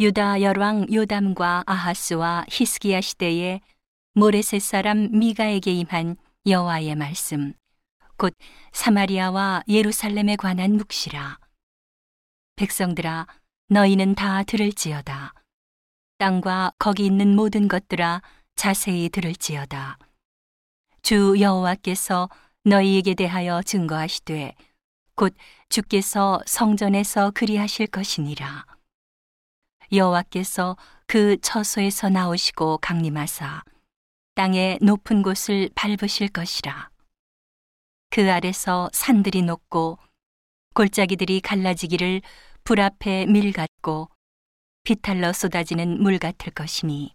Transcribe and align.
유다 0.00 0.42
열왕 0.42 0.92
요담과 0.92 1.64
아하스와 1.66 2.44
히스기야 2.48 3.00
시대에 3.00 3.60
모레셋 4.14 4.62
사람 4.62 5.08
미가에게 5.10 5.72
임한 5.72 6.16
여호와의 6.46 6.94
말씀. 6.94 7.52
곧 8.16 8.32
사마리아와 8.70 9.64
예루살렘에 9.66 10.36
관한 10.36 10.76
묵시라. 10.76 11.40
백성들아 12.54 13.26
너희는 13.70 14.14
다 14.14 14.44
들을지어다. 14.44 15.34
땅과 16.18 16.74
거기 16.78 17.04
있는 17.04 17.34
모든 17.34 17.66
것들아 17.66 18.22
자세히 18.54 19.08
들을지어다. 19.08 19.98
주 21.02 21.34
여호와께서 21.40 22.28
너희에게 22.62 23.14
대하여 23.14 23.62
증거하시되 23.62 24.54
곧 25.16 25.34
주께서 25.68 26.40
성전에서 26.46 27.32
그리하실 27.32 27.88
것이니라 27.88 28.77
여호와께서 29.92 30.76
그 31.06 31.38
처소에서 31.40 32.10
나오시고 32.10 32.78
강림하사 32.78 33.62
땅의 34.34 34.78
높은 34.82 35.22
곳을 35.22 35.70
밟으실 35.74 36.28
것이라. 36.28 36.90
그 38.10 38.30
아래서 38.30 38.88
산들이 38.92 39.42
높고 39.42 39.98
골짜기들이 40.74 41.40
갈라지기를 41.40 42.22
불 42.64 42.80
앞에 42.80 43.26
밀 43.26 43.52
같고 43.52 44.08
비탈러 44.84 45.32
쏟아지는 45.32 46.02
물 46.02 46.18
같을 46.18 46.52
것이니 46.52 47.14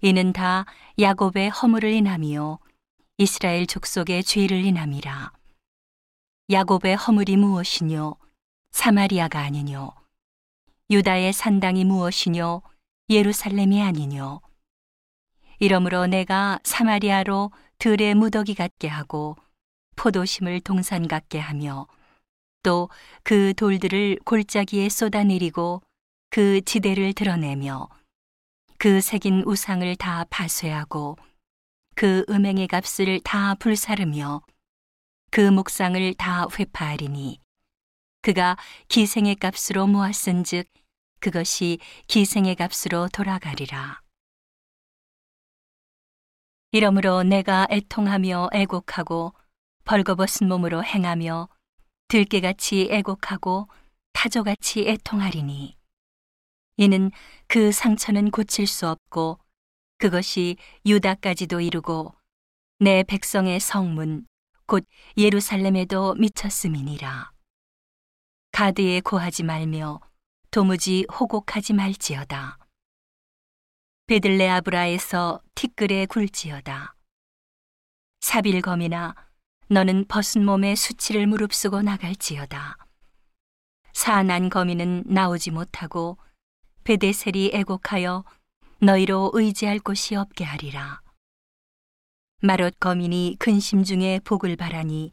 이는 0.00 0.32
다 0.32 0.64
야곱의 0.98 1.50
허물을 1.50 1.92
인함이요 1.92 2.58
이스라엘 3.18 3.66
족속의 3.66 4.24
죄를 4.24 4.64
인함이라. 4.64 5.32
야곱의 6.50 6.96
허물이 6.96 7.36
무엇이뇨 7.36 8.16
사마리아가 8.72 9.40
아니뇨 9.40 9.92
유다의 10.90 11.32
산당이 11.32 11.84
무엇이뇨? 11.84 12.62
예루살렘이 13.08 13.82
아니뇨? 13.82 14.40
이러므로 15.58 16.06
내가 16.06 16.58
사마리아로 16.64 17.52
들의 17.78 18.14
무더기 18.14 18.54
같게 18.54 18.88
하고 18.88 19.36
포도심을 19.96 20.60
동산 20.60 21.06
같게 21.08 21.38
하며 21.38 21.86
또 22.62 22.88
그 23.24 23.54
돌들을 23.54 24.18
골짜기에 24.24 24.88
쏟아내리고 24.88 25.82
그 26.30 26.60
지대를 26.62 27.12
드러내며 27.12 27.88
그 28.78 29.00
새긴 29.00 29.42
우상을 29.46 29.94
다 29.96 30.24
파쇄하고 30.30 31.16
그 31.94 32.24
음행의 32.28 32.66
값을 32.68 33.20
다 33.20 33.54
불사르며 33.54 34.42
그 35.30 35.40
묵상을 35.40 36.14
다 36.14 36.46
회파하리니 36.58 37.40
그가 38.22 38.56
기생의 38.88 39.36
값으로 39.36 39.86
모았은즉 39.86 40.66
그것이 41.22 41.78
기생의 42.08 42.56
값으로 42.56 43.08
돌아가리라. 43.12 44.02
이러므로 46.72 47.22
내가 47.22 47.68
애통하며 47.70 48.48
애곡하고 48.52 49.32
벌거벗은 49.84 50.48
몸으로 50.48 50.82
행하며 50.82 51.48
들깨같이 52.08 52.88
애곡하고 52.90 53.68
타조같이 54.12 54.88
애통하리니 54.88 55.76
이는 56.78 57.12
그 57.46 57.70
상처는 57.70 58.32
고칠 58.32 58.66
수 58.66 58.88
없고 58.88 59.38
그것이 59.98 60.56
유다까지도 60.84 61.60
이르고 61.60 62.16
내 62.80 63.04
백성의 63.04 63.60
성문 63.60 64.26
곧 64.66 64.84
예루살렘에도 65.16 66.14
미쳤음이니라 66.14 67.30
가드에 68.50 69.00
고하지 69.00 69.44
말며 69.44 70.00
도무지 70.52 71.06
호곡하지 71.10 71.72
말지어다. 71.72 72.58
베들레 74.06 74.50
아브라에서 74.50 75.40
티끌에 75.54 76.04
굴지어다. 76.04 76.94
사빌검이나 78.20 79.14
너는 79.68 80.04
벗은 80.08 80.44
몸에 80.44 80.74
수치를 80.74 81.26
무릅쓰고 81.26 81.80
나갈지어다. 81.80 82.76
사난 83.94 84.50
거미는 84.50 85.04
나오지 85.06 85.52
못하고 85.52 86.18
베데셀이 86.84 87.52
애곡하여 87.54 88.22
너희로 88.80 89.30
의지할 89.32 89.78
곳이 89.78 90.16
없게 90.16 90.44
하리라. 90.44 91.00
마롯 92.42 92.78
거민이 92.78 93.36
근심 93.38 93.84
중에 93.84 94.20
복을 94.22 94.56
바라니 94.56 95.12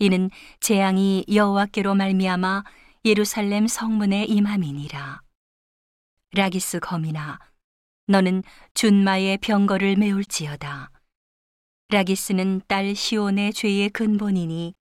이는 0.00 0.30
재앙이 0.58 1.26
여호와께로 1.32 1.94
말미암아 1.94 2.64
예루살렘 3.06 3.66
성문에 3.66 4.24
임함이니라. 4.24 5.20
라기스 6.32 6.80
거미나 6.80 7.38
너는 8.06 8.42
준마의 8.72 9.38
병거를 9.38 9.96
메울지어다. 9.96 10.90
라기스는 11.90 12.62
딸 12.66 12.94
시온의 12.94 13.52
죄의 13.52 13.90
근본이니 13.90 14.74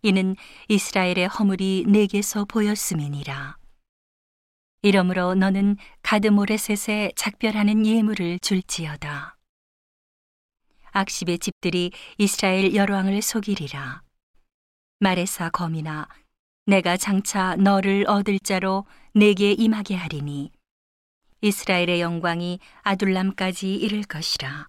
이는 0.00 0.34
이스라엘의 0.68 1.28
허물이 1.28 1.84
내게서 1.88 2.46
보였음이니라. 2.46 3.58
이러므로 4.80 5.34
너는 5.34 5.76
가드모레셋에 6.00 7.12
작별하는 7.16 7.84
예물을 7.84 8.38
줄지어다. 8.38 9.36
악십의 10.92 11.38
집들이 11.40 11.92
이스라엘 12.16 12.74
열왕을 12.74 13.20
속이리라. 13.20 14.02
말에사 15.00 15.50
검이나 15.50 16.08
내가 16.68 16.98
장차 16.98 17.56
너를 17.56 18.04
얻을 18.06 18.38
자로 18.38 18.84
내게 19.14 19.52
임하게 19.52 19.94
하리니 19.94 20.52
이스라엘의 21.40 22.02
영광이 22.02 22.58
아둘람까지 22.82 23.74
이를 23.74 24.02
것이라. 24.02 24.68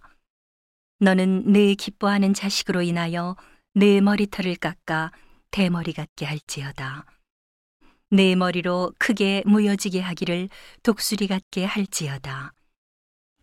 너는 1.00 1.52
내 1.52 1.76
기뻐하는 1.76 2.34
자식으로 2.34 2.84
인하여 2.84 3.36
내 3.74 4.00
머리털을 4.00 4.56
깎아 4.56 5.12
대머리 5.52 5.92
같게 5.92 6.26
할지어다. 6.26 7.06
내 8.12 8.34
머리로 8.34 8.94
크게 8.98 9.44
무여지게 9.46 10.00
하기를 10.00 10.48
독수리 10.84 11.28
같게 11.28 11.66
할지어다. 11.66 12.54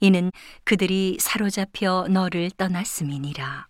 이는 0.01 0.33
그들이 0.65 1.19
사로잡혀 1.21 2.07
너를 2.09 2.51
떠났음이니라. 2.53 3.69